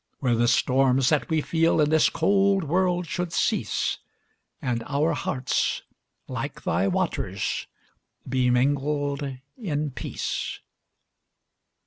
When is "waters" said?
6.87-7.67